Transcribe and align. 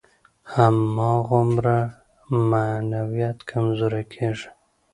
هماغومره 0.53 1.79
معنویت 2.51 3.37
کمزوری 3.49 4.03
کېږي. 4.13 4.49